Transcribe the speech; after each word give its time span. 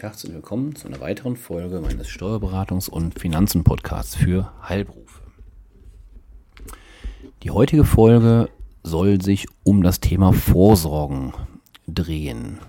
Herzlich 0.00 0.32
willkommen 0.32 0.76
zu 0.76 0.86
einer 0.86 1.00
weiteren 1.00 1.36
Folge 1.36 1.80
meines 1.80 2.06
Steuerberatungs- 2.06 2.88
und 2.88 3.18
Finanzen-Podcasts 3.18 4.14
für 4.14 4.52
Heilberufe. 4.62 5.22
Die 7.42 7.50
heutige 7.50 7.84
Folge 7.84 8.48
soll 8.84 9.20
sich 9.20 9.48
um 9.64 9.82
das 9.82 9.98
Thema 9.98 10.32
Vorsorgen 10.32 11.32
drehen. 11.88 12.60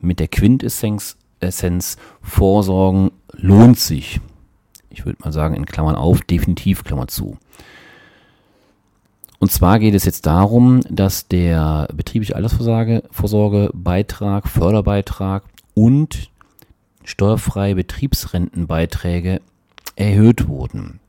Mit 0.00 0.20
der 0.20 0.28
Quintessenz 0.28 1.16
Essenz, 1.40 1.96
Vorsorgen 2.22 3.10
lohnt 3.32 3.80
sich. 3.80 4.20
Ich 4.88 5.04
würde 5.04 5.18
mal 5.24 5.32
sagen, 5.32 5.56
in 5.56 5.66
Klammern 5.66 5.96
auf, 5.96 6.20
definitiv 6.20 6.84
Klammer 6.84 7.08
zu. 7.08 7.38
Und 9.40 9.50
zwar 9.50 9.80
geht 9.80 9.96
es 9.96 10.04
jetzt 10.04 10.26
darum, 10.26 10.82
dass 10.88 11.26
der 11.26 11.88
betriebliche 11.92 12.36
Altersvorsorgebeitrag, 12.36 14.46
Förderbeitrag 14.46 15.42
und 15.74 16.30
steuerfreie 17.08 17.74
Betriebsrentenbeiträge 17.74 19.40
erhöht 19.96 20.46
wurden. 20.46 21.00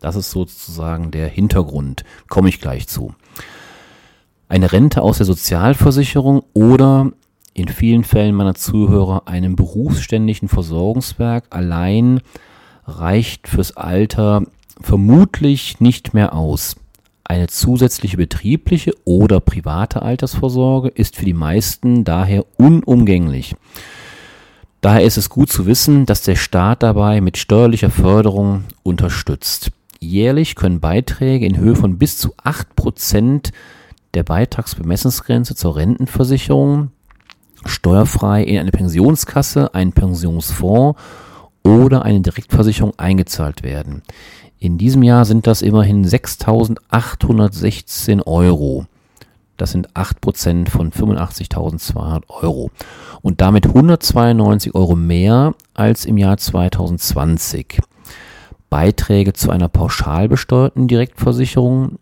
Das 0.00 0.16
ist 0.16 0.30
sozusagen 0.30 1.10
der 1.10 1.28
Hintergrund, 1.28 2.04
komme 2.28 2.48
ich 2.48 2.60
gleich 2.60 2.88
zu. 2.88 3.14
Eine 4.48 4.72
Rente 4.72 5.02
aus 5.02 5.18
der 5.18 5.26
Sozialversicherung 5.26 6.42
oder 6.54 7.12
in 7.54 7.68
vielen 7.68 8.04
Fällen 8.04 8.34
meiner 8.34 8.54
Zuhörer 8.54 9.22
einem 9.26 9.56
berufsständischen 9.56 10.48
Versorgungswerk 10.48 11.44
allein 11.50 12.20
reicht 12.86 13.48
fürs 13.48 13.76
Alter 13.76 14.44
vermutlich 14.80 15.80
nicht 15.80 16.14
mehr 16.14 16.34
aus. 16.34 16.76
Eine 17.24 17.48
zusätzliche 17.48 18.16
betriebliche 18.16 18.92
oder 19.04 19.40
private 19.40 20.02
Altersvorsorge 20.02 20.88
ist 20.88 21.16
für 21.16 21.26
die 21.26 21.34
meisten 21.34 22.04
daher 22.04 22.44
unumgänglich. 22.56 23.54
Daher 24.80 25.02
ist 25.02 25.16
es 25.16 25.28
gut 25.28 25.50
zu 25.50 25.66
wissen, 25.66 26.06
dass 26.06 26.22
der 26.22 26.36
Staat 26.36 26.84
dabei 26.84 27.20
mit 27.20 27.36
steuerlicher 27.36 27.90
Förderung 27.90 28.62
unterstützt. 28.84 29.72
Jährlich 29.98 30.54
können 30.54 30.78
Beiträge 30.78 31.46
in 31.46 31.56
Höhe 31.56 31.74
von 31.74 31.98
bis 31.98 32.16
zu 32.18 32.32
8% 32.44 33.50
der 34.14 34.22
Beitragsbemessungsgrenze 34.22 35.56
zur 35.56 35.74
Rentenversicherung 35.76 36.92
steuerfrei 37.64 38.44
in 38.44 38.58
eine 38.58 38.70
Pensionskasse, 38.70 39.74
einen 39.74 39.90
Pensionsfonds 39.92 41.00
oder 41.64 42.04
eine 42.04 42.20
Direktversicherung 42.20 42.96
eingezahlt 42.98 43.64
werden. 43.64 44.02
In 44.60 44.78
diesem 44.78 45.02
Jahr 45.02 45.24
sind 45.24 45.48
das 45.48 45.62
immerhin 45.62 46.06
6.816 46.06 48.24
Euro. 48.26 48.86
Das 49.58 49.72
sind 49.72 49.92
8% 49.92 50.70
von 50.70 50.92
85.200 50.92 52.22
Euro. 52.28 52.70
Und 53.20 53.42
damit 53.42 53.66
192 53.66 54.74
Euro 54.74 54.96
mehr 54.96 55.54
als 55.74 56.06
im 56.06 56.16
Jahr 56.16 56.38
2020. 56.38 57.80
Beiträge 58.70 59.32
zu 59.32 59.50
einer 59.50 59.68
pauschal 59.68 60.28
besteuerten 60.28 60.88
Direktversicherung. 60.88 61.98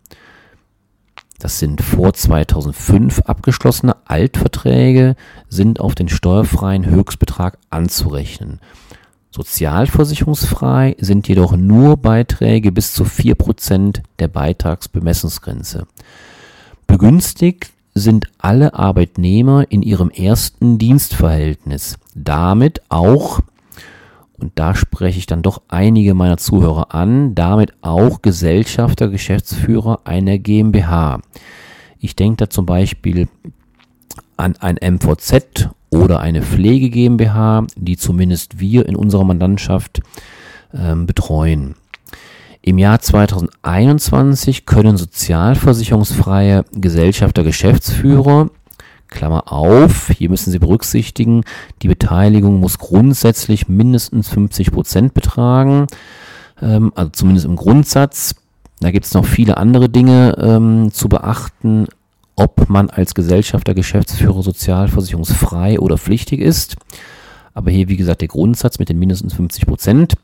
Das 1.39 1.59
sind 1.59 1.83
vor 1.83 2.13
2005 2.13 3.21
abgeschlossene 3.21 3.97
Altverträge, 4.05 5.17
sind 5.49 5.81
auf 5.81 5.95
den 5.95 6.09
steuerfreien 6.09 6.87
Höchstbetrag 6.87 7.59
anzurechnen. 7.71 8.61
Sozialversicherungsfrei 9.31 10.97
sind 10.99 11.29
jedoch 11.29 11.57
nur 11.57 11.99
Beiträge 11.99 12.73
bis 12.73 12.93
zu 12.93 13.05
4% 13.05 14.01
der 14.19 14.29
Beitragsbemessungsgrenze. 14.29 15.87
Begünstigt 16.87 17.73
sind 17.95 18.27
alle 18.39 18.75
Arbeitnehmer 18.75 19.71
in 19.71 19.83
ihrem 19.83 20.11
ersten 20.11 20.79
Dienstverhältnis. 20.79 21.99
Damit 22.15 22.83
auch, 22.91 23.41
und 24.39 24.53
da 24.55 24.75
spreche 24.75 25.19
ich 25.19 25.27
dann 25.27 25.43
doch 25.43 25.63
einige 25.69 26.15
meiner 26.15 26.37
Zuhörer 26.37 26.95
an, 26.95 27.35
damit 27.35 27.73
auch 27.81 28.21
Gesellschafter, 28.23 29.09
Geschäftsführer 29.09 30.01
einer 30.05 30.39
GmbH. 30.39 31.21
Ich 31.99 32.17
denke 32.17 32.37
da 32.37 32.51
zum 32.51 32.67
Beispiel 32.67 33.29
an 34.37 34.57
ein 34.57 34.77
MVZ 34.77 35.71
oder 35.89 36.21
eine 36.21 36.43
Pflege 36.43 36.91
GmbH, 36.91 37.67
die 37.77 37.97
zumindest 37.97 38.61
wir 38.61 38.87
in 38.87 38.97
unserer 38.97 39.25
Mandantschaft 39.25 40.03
ähm, 40.75 41.07
betreuen. 41.07 41.77
Im 42.67 42.79
Jahr 42.79 42.99
2021 42.99 44.67
können 44.67 44.97
sozialversicherungsfreie 44.97 46.65
Gesellschafter 46.73 47.45
Geschäftsführer 47.45 48.51
Klammer 49.07 49.53
auf, 49.53 50.09
hier 50.09 50.29
müssen 50.29 50.51
Sie 50.51 50.59
berücksichtigen, 50.59 51.45
die 51.83 51.87
Beteiligung 51.87 52.59
muss 52.59 52.79
grundsätzlich 52.79 53.69
mindestens 53.69 54.29
50 54.31 54.73
Prozent 54.73 55.15
betragen, 55.15 55.87
ähm, 56.61 56.91
also 56.97 57.13
zumindest 57.13 57.47
im 57.47 57.55
Grundsatz. 57.55 58.35
Da 58.81 58.91
gibt 58.91 59.07
es 59.07 59.15
noch 59.15 59.27
viele 59.27 59.59
andere 59.59 59.89
Dinge 59.89 60.37
ähm, 60.37 60.91
zu 60.93 61.09
beachten, 61.09 61.87
ob 62.35 62.69
man 62.69 62.91
als 62.91 63.15
Gesellschafter, 63.15 63.75
Geschäftsführer 63.75 64.43
sozialversicherungsfrei 64.43 65.79
oder 65.79 65.99
pflichtig 65.99 66.41
ist. 66.41 66.75
Aber 67.55 67.71
hier, 67.71 67.89
wie 67.89 67.97
gesagt, 67.97 68.23
der 68.23 68.29
Grundsatz 68.29 68.81
mit 68.81 68.89
den 68.89 68.99
mindestens 68.99 69.35
50 69.35 69.67
Prozent. 69.67 70.15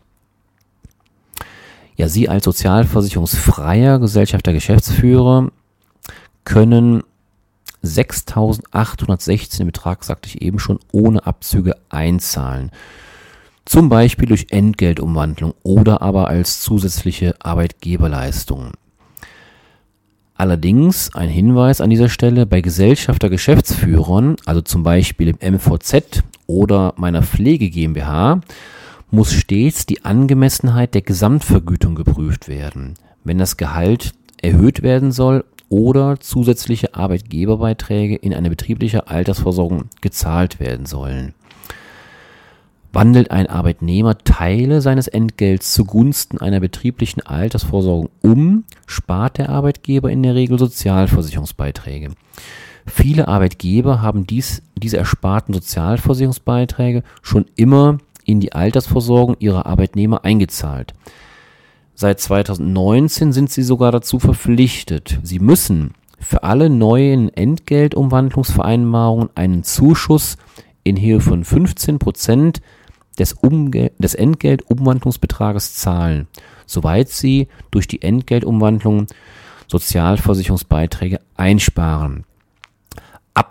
Ja, 2.02 2.08
Sie 2.08 2.28
als 2.28 2.42
sozialversicherungsfreier 2.46 4.00
Gesellschafter 4.00 4.52
Geschäftsführer 4.52 5.52
können 6.42 7.04
6.816 7.84 9.64
Betrag, 9.66 10.02
sagte 10.02 10.28
ich 10.28 10.42
eben 10.42 10.58
schon, 10.58 10.80
ohne 10.91 11.24
Abzüge 11.24 11.76
einzahlen. 11.91 12.72
Zum 13.66 13.88
Beispiel 13.88 14.26
durch 14.26 14.48
Entgeltumwandlung 14.50 15.54
oder 15.62 16.02
aber 16.02 16.26
als 16.26 16.60
zusätzliche 16.60 17.36
Arbeitgeberleistung. 17.38 18.72
Allerdings 20.34 21.14
ein 21.14 21.28
Hinweis 21.28 21.80
an 21.80 21.91
dieser 21.91 22.08
Stelle 22.08 22.46
bei 22.46 22.62
Gesellschafter 22.62 23.30
Geschäftsführern, 23.30 24.34
also 24.44 24.60
zum 24.60 24.82
Beispiel 24.82 25.28
im 25.28 25.54
MVZ 25.54 26.24
oder 26.48 26.94
meiner 26.96 27.22
Pflege 27.22 27.70
GmbH, 27.70 28.41
muss 29.12 29.30
stets 29.34 29.84
die 29.84 30.06
Angemessenheit 30.06 30.94
der 30.94 31.02
Gesamtvergütung 31.02 31.94
geprüft 31.94 32.48
werden. 32.48 32.94
Wenn 33.24 33.36
das 33.36 33.58
Gehalt 33.58 34.14
erhöht 34.40 34.82
werden 34.82 35.12
soll 35.12 35.44
oder 35.68 36.18
zusätzliche 36.18 36.94
Arbeitgeberbeiträge 36.94 38.16
in 38.16 38.32
eine 38.32 38.48
betriebliche 38.48 39.09
Altersversorgung 39.09 39.91
gezahlt 40.00 40.60
werden 40.60 40.86
sollen. 40.86 41.34
Wandelt 42.94 43.30
ein 43.30 43.48
Arbeitnehmer 43.48 44.16
Teile 44.16 44.80
seines 44.80 45.09
Entgelts 45.09 45.74
zugunsten 45.74 46.38
einer 46.38 46.60
betrieblichen 46.60 47.20
Altersvorsorgung 47.20 48.08
um, 48.22 48.65
spart 48.86 49.36
der 49.36 49.50
Arbeitgeber 49.50 50.10
in 50.10 50.22
der 50.22 50.34
Regel 50.34 50.58
Sozialversicherungsbeiträge. 50.58 52.12
Viele 52.86 53.28
Arbeitgeber 53.28 54.00
haben 54.00 54.26
dies, 54.26 54.62
diese 54.74 54.97
ersparten 54.97 55.53
Sozialversicherungsbeiträge 55.53 57.03
schon 57.20 57.44
immer 57.56 57.98
in 58.24 58.41
die 58.41 58.53
Altersversorgung 58.53 59.36
ihrer 59.39 59.66
Arbeitnehmer 59.66 60.24
eingezahlt. 60.24 60.95
Seit 61.95 62.21
2019 62.21 63.33
sind 63.33 63.51
sie 63.51 63.63
sogar 63.63 63.92
dazu 63.92 64.19
verpflichtet. 64.19 65.19
Sie 65.22 65.39
müssen 65.39 65.95
für 66.19 66.42
alle 66.42 66.71
neuen 66.71 67.28
Entgeltumwandlungsvereinbarungen 67.34 69.30
einen 69.34 69.65
Zuschuss 69.65 70.36
in 70.84 71.01
Höhe 71.01 71.21
von 71.21 71.45
15 71.45 71.98
Prozent 71.98 72.60
des, 73.19 73.36
des 73.98 74.15
Entgeltumwandlungsbetrages 74.15 75.75
zahlen, 75.75 76.28
soweit 76.66 77.09
sie 77.10 77.48
durch 77.71 77.86
die 77.86 78.03
Entgeltumwandlung 78.03 79.07
Sozialversicherungsbeiträge 79.68 81.21
einsparen. 81.36 82.25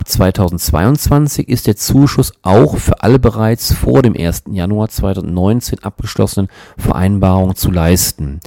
Ab 0.02 0.08
2022 0.08 1.48
ist 1.48 1.68
der 1.68 1.76
Zuschuss 1.76 2.32
auch 2.42 2.76
für 2.78 3.04
alle 3.04 3.20
bereits 3.20 3.72
vor 3.72 4.02
dem 4.02 4.16
1. 4.16 4.46
Januar 4.50 4.88
2019 4.88 5.78
abgeschlossenen 5.78 6.48
Vereinbarungen 6.76 7.54
zu 7.54 7.70
leisten. 7.70 8.40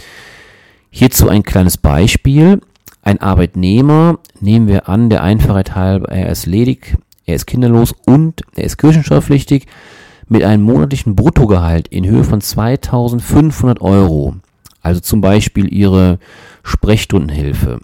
Hierzu 0.89 1.29
ein 1.29 1.43
kleines 1.43 1.77
Beispiel. 1.77 2.59
Ein 3.03 3.21
Arbeitnehmer, 3.21 4.19
nehmen 4.41 4.67
wir 4.67 4.89
an, 4.89 5.09
der 5.09 5.23
Einfachheit 5.23 5.75
halber, 5.75 6.09
er 6.09 6.29
ist 6.29 6.45
ledig, 6.45 6.97
er 7.25 7.35
ist 7.35 7.47
kinderlos 7.47 7.95
und 8.05 8.41
er 8.57 8.65
ist 8.65 8.75
kirchensteuerpflichtig, 8.77 9.65
mit 10.27 10.43
einem 10.43 10.63
monatlichen 10.63 11.15
Bruttogehalt 11.15 11.87
in 11.87 12.05
Höhe 12.05 12.25
von 12.25 12.41
2500 12.41 13.79
Euro, 13.79 14.35
also 14.81 14.99
zum 14.99 15.21
Beispiel 15.21 15.73
Ihre 15.73 16.19
Sprechstundenhilfe, 16.63 17.79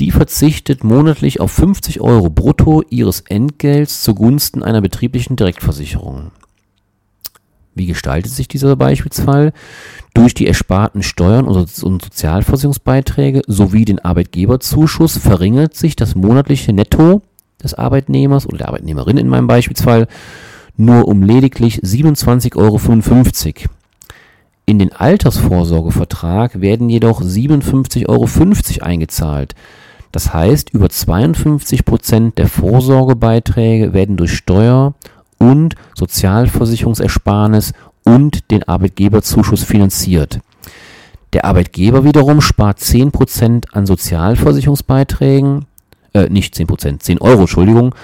die 0.00 0.10
verzichtet 0.10 0.84
monatlich 0.84 1.40
auf 1.40 1.50
50 1.52 2.00
Euro 2.00 2.30
brutto 2.30 2.82
ihres 2.88 3.20
Entgelts 3.20 4.02
zugunsten 4.02 4.62
einer 4.62 4.80
betrieblichen 4.80 5.36
Direktversicherung. 5.36 6.30
Wie 7.74 7.86
gestaltet 7.86 8.32
sich 8.32 8.48
dieser 8.48 8.74
Beispielsfall? 8.76 9.52
Durch 10.14 10.34
die 10.34 10.46
ersparten 10.48 11.02
Steuern 11.02 11.46
und 11.46 11.68
Sozialversicherungsbeiträge 11.68 13.42
sowie 13.46 13.84
den 13.84 14.00
Arbeitgeberzuschuss 14.00 15.16
verringert 15.18 15.74
sich 15.74 15.94
das 15.94 16.16
monatliche 16.16 16.72
Netto 16.72 17.22
des 17.62 17.74
Arbeitnehmers 17.74 18.46
oder 18.46 18.58
der 18.58 18.68
Arbeitnehmerin 18.68 19.16
in 19.16 19.28
meinem 19.28 19.46
Beispielsfall 19.46 20.08
nur 20.76 21.06
um 21.06 21.22
lediglich 21.22 21.80
27,55 21.80 22.56
Euro. 22.56 23.70
In 24.66 24.78
den 24.78 24.92
Altersvorsorgevertrag 24.92 26.60
werden 26.60 26.88
jedoch 26.88 27.22
57,50 27.22 28.08
Euro 28.08 28.84
eingezahlt. 28.84 29.54
Das 30.12 30.32
heißt, 30.32 30.70
über 30.70 30.88
52 30.88 31.84
Prozent 31.84 32.38
der 32.38 32.48
Vorsorgebeiträge 32.48 33.92
werden 33.92 34.16
durch 34.16 34.34
Steuer 34.34 34.94
und 35.38 35.74
Sozialversicherungsersparnis 35.94 37.72
und 38.04 38.50
den 38.50 38.62
Arbeitgeberzuschuss 38.62 39.64
finanziert. 39.64 40.40
Der 41.34 41.44
Arbeitgeber 41.44 42.04
wiederum 42.04 42.40
spart 42.40 42.78
10% 42.78 43.66
an 43.72 43.84
Sozialversicherungsbeiträgen, 43.86 45.66
äh, 46.14 46.28
nicht 46.30 46.54
10%, 46.54 47.02
10 47.02 47.20
Euro, 47.20 47.42
Entschuldigung, 47.42 47.94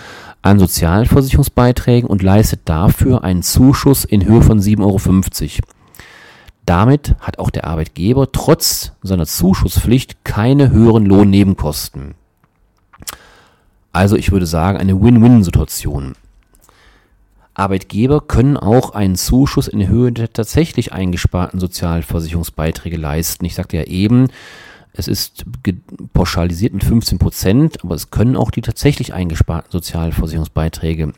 an 0.42 0.58
Sozialversicherungsbeiträgen 0.58 2.08
und 2.08 2.22
leistet 2.22 2.60
dafür 2.66 3.24
einen 3.24 3.42
Zuschuss 3.42 4.04
in 4.04 4.26
Höhe 4.26 4.42
von 4.42 4.60
7,50 4.60 4.82
Euro. 4.82 5.73
Damit 6.66 7.16
hat 7.20 7.38
auch 7.38 7.50
der 7.50 7.64
Arbeitgeber 7.64 8.32
trotz 8.32 8.92
seiner 9.02 9.26
Zuschusspflicht 9.26 10.24
keine 10.24 10.70
höheren 10.70 11.04
Lohnnebenkosten. 11.04 12.14
Also 13.92 14.16
ich 14.16 14.32
würde 14.32 14.46
sagen, 14.46 14.78
eine 14.78 15.00
Win-Win-Situation. 15.00 16.14
Arbeitgeber 17.54 18.20
können 18.20 18.56
auch 18.56 18.90
einen 18.94 19.14
Zuschuss 19.14 19.68
in 19.68 19.86
Höhe 19.86 20.10
der 20.10 20.32
tatsächlich 20.32 20.92
eingesparten 20.92 21.60
Sozialversicherungsbeiträge 21.60 22.96
leisten. 22.96 23.44
Ich 23.44 23.54
sagte 23.54 23.76
ja 23.76 23.84
eben, 23.84 24.28
es 24.92 25.06
ist 25.06 25.44
pauschalisiert 26.12 26.72
mit 26.72 26.82
15 26.82 27.18
Prozent, 27.18 27.84
aber 27.84 27.94
es 27.94 28.10
können 28.10 28.36
auch 28.36 28.50
die 28.50 28.62
tatsächlich 28.62 29.12
eingesparten 29.12 29.70
Sozialversicherungsbeiträge 29.70 31.12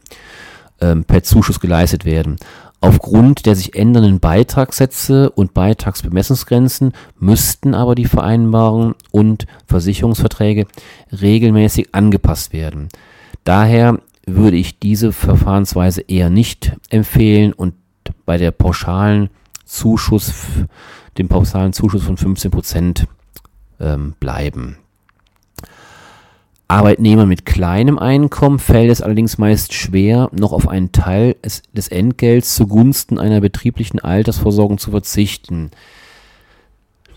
ähm, 0.81 1.05
per 1.05 1.23
Zuschuss 1.23 1.61
geleistet 1.61 2.05
werden. 2.05 2.37
Aufgrund 2.81 3.47
der 3.47 3.57
sich 3.57 3.75
ändernden 3.75 4.21
Beitragssätze 4.21 5.31
und 5.31 5.55
Beitragsbemessungsgrenzen 5.55 6.93
müssten 7.19 7.75
aber 7.75 7.95
die 7.95 8.05
Vereinbarungen 8.05 8.95
und 9.11 9.47
Versicherungsverträge 9.67 10.67
regelmäßig 11.21 11.95
angepasst 11.95 12.53
werden. 12.53 12.89
Daher 13.45 14.01
würde 14.27 14.57
ich 14.57 14.79
diese 14.79 15.13
Verfahrensweise 15.13 16.03
eher 16.03 16.31
nicht 16.31 16.77
empfehlen 16.91 17.53
und 17.53 17.75
bei 18.25 18.37
der 18.37 18.51
pauschalen 18.51 19.31
Zuschuss, 19.65 20.45
dem 21.17 21.29
pauschalen 21.29 21.73
Zuschuss 21.73 22.03
von 22.03 22.17
15 22.17 22.51
Prozent 22.51 23.07
ähm, 23.81 24.15
bleiben. 24.21 24.79
Arbeitnehmern 26.69 27.29
mit 27.29 27.47
kleinem 27.47 27.99
Einkommen 27.99 28.59
fällt 28.59 28.91
es 28.91 29.01
allerdings 29.01 29.39
meist 29.39 29.73
schwer, 29.73 30.31
noch 30.33 30.53
auf 30.53 30.67
einen 30.67 30.91
Teil 30.91 31.37
des 31.73 31.89
Entgelts 31.89 32.57
zugunsten 32.57 33.19
einer 33.19 33.41
betrieblichen 33.41 34.01
Altersversorgung 34.01 34.79
zu 34.79 34.91
verzichten. 34.91 35.71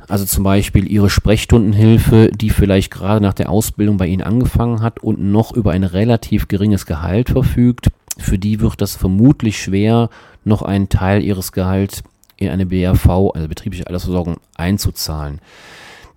Also 0.07 0.25
zum 0.25 0.43
Beispiel 0.43 0.91
Ihre 0.91 1.09
Sprechstundenhilfe, 1.09 2.29
die 2.33 2.49
vielleicht 2.49 2.91
gerade 2.91 3.21
nach 3.21 3.33
der 3.33 3.49
Ausbildung 3.49 3.97
bei 3.97 4.07
Ihnen 4.07 4.23
angefangen 4.23 4.81
hat 4.81 4.99
und 4.99 5.19
noch 5.19 5.51
über 5.51 5.71
ein 5.71 5.83
relativ 5.83 6.47
geringes 6.47 6.85
Gehalt 6.85 7.29
verfügt. 7.29 7.89
Für 8.17 8.37
die 8.37 8.59
wird 8.59 8.81
das 8.81 8.95
vermutlich 8.95 9.61
schwer, 9.61 10.09
noch 10.43 10.61
einen 10.61 10.89
Teil 10.89 11.23
Ihres 11.23 11.51
Gehalts 11.51 12.03
in 12.37 12.49
eine 12.49 12.65
BRV, 12.65 13.31
also 13.33 13.47
betriebliche 13.47 13.87
Altersversorgung, 13.87 14.37
einzuzahlen. 14.55 15.41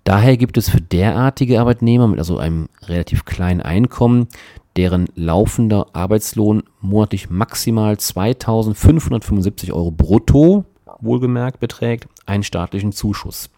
Daher 0.03 0.35
gibt 0.37 0.57
es 0.57 0.69
für 0.69 0.81
derartige 0.81 1.59
Arbeitnehmer 1.59 2.07
mit 2.07 2.19
also 2.19 2.37
einem 2.37 2.67
relativ 2.87 3.23
kleinen 3.25 3.61
Einkommen, 3.61 4.27
deren 4.75 5.07
laufender 5.15 5.87
Arbeitslohn 5.93 6.63
monatlich 6.81 7.29
maximal 7.29 7.97
2575 7.97 9.71
Euro 9.71 9.91
brutto, 9.91 10.65
wohlgemerkt, 10.99 11.59
beträgt, 11.59 12.07
einen 12.25 12.43
staatlichen 12.43 12.91
Zuschuss. 12.91 13.49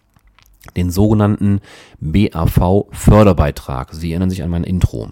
Den 0.76 0.92
sogenannten 0.92 1.62
BAV-Förderbeitrag. 2.00 3.94
Sie 3.94 4.12
erinnern 4.12 4.30
sich 4.30 4.44
an 4.44 4.50
mein 4.50 4.64
Intro. 4.64 5.10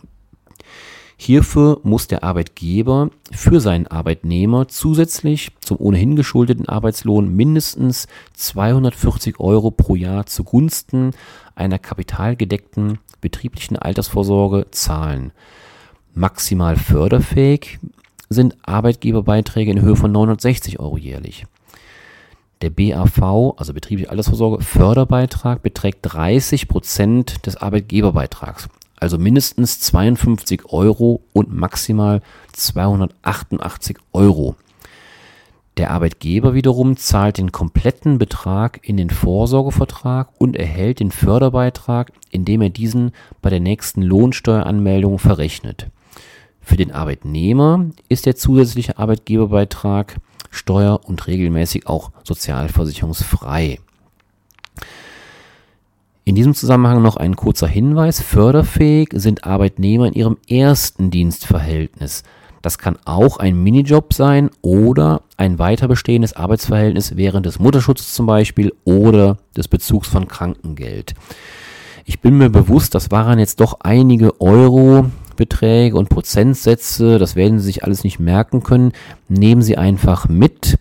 Hierfür 1.25 1.80
muss 1.84 2.08
der 2.08 2.25
Arbeitgeber 2.25 3.10
für 3.31 3.62
seinen 3.62 3.88
Arbeitnehmer 3.88 4.68
zusätzlich 4.68 5.52
zum 5.62 5.80
ohnehin 5.80 6.18
geschuldeten 6.18 6.68
Arbeitslohn 6.68 7.34
mindestens 7.34 8.10
240 8.34 9.40
Euro 9.40 9.72
pro 9.72 9.96
Jahr 9.96 10.25
zugunsten 10.25 11.12
einer 11.56 11.80
kapitalgedeckten 11.80 13.00
betrieblichen 13.22 13.78
Altersvorsorge 13.78 14.66
zahlen. 14.72 15.31
Maximal 16.14 16.75
förderfähig 16.75 17.80
sind 18.28 18.58
Arbeitgeberbeiträge 18.64 19.72
in 19.72 19.81
Höhe 19.81 19.96
von 19.96 20.12
960 20.12 20.81
Euro 20.81 20.98
jährlich. 20.98 21.46
Der 22.62 22.70
BAV, 22.70 23.54
also 23.56 23.74
betriebliche 23.74 24.10
Altersvorsorge, 24.10 24.62
Förderbeitrag 24.62 25.64
beträgt 25.64 26.00
30 26.02 26.68
Prozent 26.68 27.46
des 27.46 27.56
Arbeitgeberbeitrags 27.56 28.68
also 29.03 29.17
mindestens 29.17 29.81
52 29.81 30.71
Euro 30.71 31.25
und 31.33 31.53
maximal 31.53 32.22
288 32.53 33.98
Euro. 34.13 34.55
Der 35.75 35.91
Arbeitgeber 35.91 36.53
wiederum 36.53 36.95
zahlt 36.95 37.38
den 37.38 37.51
kompletten 37.51 38.17
Betrag 38.17 38.79
in 38.81 38.95
den 38.95 39.10
Vorsorgevertrag 39.10 40.29
und 40.38 40.55
erhält 40.55 41.01
den 41.01 41.12
Förderbeitrag, 41.12 42.13
indem 42.29 42.62
er 42.62 42.69
diesen 42.69 43.12
bei 43.41 43.50
der 43.50 43.60
nächsten 43.60 44.03
Lohnsteueranmeldung 44.03 45.19
verrechnet. 45.19 45.88
Für 46.62 46.77
den 46.77 46.93
Arbeitnehmer 46.93 47.88
ist 48.07 48.25
der 48.25 48.38
zusätzliche 48.38 48.98
Arbeitgeberbeitrag 49.00 50.15
steuer- 50.50 51.01
und 51.03 51.27
regelmäßig 51.27 51.88
auch 51.88 52.12
sozialversicherungsfrei. 52.24 53.79
In 56.25 56.36
diesem 56.36 56.53
Zusammenhang 56.53 57.01
noch 57.01 57.18
ein 57.18 57.36
kurzer 57.36 57.68
Hinweis. 57.68 58.22
Förderfähig 58.22 59.10
sind 59.13 59.44
Arbeitnehmer 59.44 60.08
in 60.08 60.13
ihrem 60.13 60.38
ersten 60.48 61.12
Dienstverhältnis. 61.12 62.24
Das 62.62 62.77
kann 62.77 62.98
auch 63.03 63.38
ein 63.38 63.62
Minijob 63.62 64.13
sein 64.13 64.50
oder 64.62 65.24
ein 65.36 65.60
weiter 65.60 65.89
bestehendes 65.89 66.34
Arbeitsverhältnis 66.34 67.18
während 67.18 67.46
des 67.46 67.60
Mutterschutzes 67.60 68.13
zum 68.13 68.25
Beispiel 68.25 68.72
oder 68.86 69.38
des 69.58 69.68
Bezugs 69.68 70.08
von 70.08 70.30
Krankengeld. 70.30 71.13
Ich 72.06 72.22
bin 72.22 72.38
mir 72.38 72.50
bewusst, 72.50 72.96
das 72.96 73.12
waren 73.12 73.38
jetzt 73.38 73.60
doch 73.60 73.82
einige 73.82 74.39
Euro 74.39 75.08
Beträge 75.36 75.98
und 75.98 76.08
Prozentsätze, 76.08 77.20
das 77.20 77.36
werden 77.36 77.60
Sie 77.60 77.65
sich 77.65 77.84
alles 77.84 78.06
nicht 78.06 78.20
merken 78.20 78.63
können. 78.63 78.94
Nehmen 79.27 79.62
Sie 79.62 79.77
einfach 79.77 80.30
mit 80.30 80.77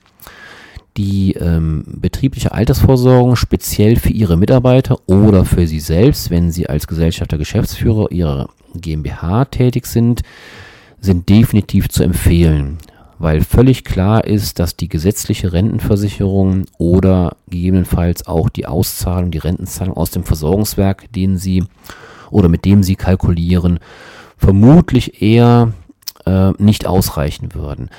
die 0.96 1.32
ähm, 1.32 1.84
betriebliche 1.86 2.52
Altersvorsorgung 2.52 3.36
speziell 3.36 3.96
für 3.96 4.12
Ihre 4.12 4.36
Mitarbeiter 4.36 4.98
oder 5.06 5.44
für 5.44 5.66
Sie 5.66 5.80
selbst, 5.80 6.30
wenn 6.30 6.50
Sie 6.50 6.68
als 6.68 6.86
Gesellschafter, 6.86 7.38
Geschäftsführer 7.38 8.10
Ihrer 8.10 8.48
GmbH 8.74 9.46
tätig 9.46 9.86
sind, 9.86 10.22
sind 11.00 11.28
definitiv 11.28 11.88
zu 11.88 12.02
empfehlen, 12.02 12.78
weil 13.18 13.40
völlig 13.40 13.84
klar 13.84 14.24
ist, 14.24 14.58
dass 14.58 14.76
die 14.76 14.88
gesetzliche 14.88 15.52
Rentenversicherung 15.52 16.66
oder 16.78 17.36
gegebenenfalls 17.48 18.26
auch 18.26 18.48
die 18.48 18.66
Auszahlung, 18.66 19.30
die 19.30 19.38
Rentenzahlung 19.38 19.96
aus 19.96 20.10
dem 20.10 20.24
Versorgungswerk, 20.24 21.10
den 21.12 21.38
Sie 21.38 21.64
oder 22.30 22.48
mit 22.48 22.64
dem 22.64 22.82
Sie 22.82 22.96
kalkulieren, 22.96 23.78
vermutlich 24.36 25.22
eher 25.22 25.72
äh, 26.26 26.50
nicht 26.58 26.86
ausreichen 26.86 27.54
würden. 27.54 27.90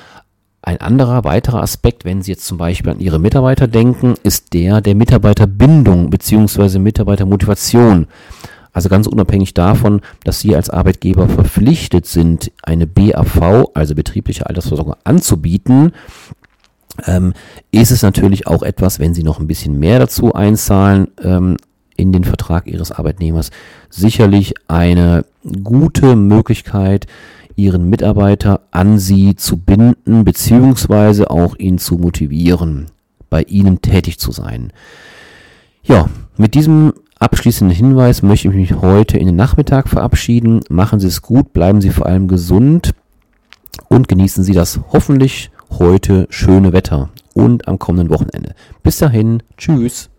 Ein 0.66 0.80
anderer 0.80 1.24
weiterer 1.24 1.60
Aspekt, 1.62 2.06
wenn 2.06 2.22
Sie 2.22 2.32
jetzt 2.32 2.46
zum 2.46 2.56
Beispiel 2.56 2.92
an 2.92 2.98
Ihre 2.98 3.18
Mitarbeiter 3.18 3.68
denken, 3.68 4.14
ist 4.22 4.54
der 4.54 4.80
der 4.80 4.94
Mitarbeiterbindung 4.94 6.08
beziehungsweise 6.08 6.78
Mitarbeitermotivation. 6.78 8.06
Also 8.72 8.88
ganz 8.88 9.06
unabhängig 9.06 9.52
davon, 9.52 10.00
dass 10.24 10.40
Sie 10.40 10.56
als 10.56 10.70
Arbeitgeber 10.70 11.28
verpflichtet 11.28 12.06
sind, 12.06 12.50
eine 12.62 12.86
BAV, 12.86 13.72
also 13.74 13.94
betriebliche 13.94 14.46
Altersvorsorge, 14.46 14.96
anzubieten, 15.04 15.92
ähm, 17.06 17.34
ist 17.70 17.90
es 17.90 18.00
natürlich 18.00 18.46
auch 18.46 18.62
etwas, 18.62 18.98
wenn 18.98 19.12
Sie 19.12 19.22
noch 19.22 19.40
ein 19.40 19.46
bisschen 19.46 19.78
mehr 19.78 19.98
dazu 19.98 20.32
einzahlen 20.32 21.08
ähm, 21.22 21.58
in 21.94 22.10
den 22.10 22.24
Vertrag 22.24 22.68
Ihres 22.68 22.90
Arbeitnehmers, 22.90 23.50
sicherlich 23.90 24.54
eine 24.66 25.26
gute 25.62 26.16
Möglichkeit, 26.16 27.06
ihren 27.56 27.88
Mitarbeiter 27.88 28.62
an 28.70 28.98
sie 28.98 29.36
zu 29.36 29.56
binden, 29.56 30.24
beziehungsweise 30.24 31.30
auch 31.30 31.56
ihn 31.56 31.78
zu 31.78 31.96
motivieren, 31.96 32.86
bei 33.30 33.42
ihnen 33.42 33.82
tätig 33.82 34.18
zu 34.18 34.32
sein. 34.32 34.72
Ja, 35.82 36.08
mit 36.36 36.54
diesem 36.54 36.92
abschließenden 37.18 37.76
Hinweis 37.76 38.22
möchte 38.22 38.48
ich 38.48 38.54
mich 38.54 38.74
heute 38.80 39.18
in 39.18 39.26
den 39.26 39.36
Nachmittag 39.36 39.88
verabschieden. 39.88 40.60
Machen 40.68 41.00
Sie 41.00 41.08
es 41.08 41.22
gut, 41.22 41.52
bleiben 41.52 41.80
Sie 41.80 41.90
vor 41.90 42.06
allem 42.06 42.28
gesund 42.28 42.94
und 43.88 44.08
genießen 44.08 44.44
Sie 44.44 44.52
das 44.52 44.80
hoffentlich 44.92 45.50
heute 45.70 46.26
schöne 46.30 46.72
Wetter 46.72 47.10
und 47.34 47.68
am 47.68 47.78
kommenden 47.78 48.10
Wochenende. 48.10 48.54
Bis 48.82 48.98
dahin, 48.98 49.42
tschüss. 49.56 50.10